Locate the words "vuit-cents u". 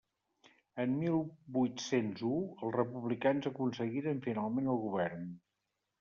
1.57-2.31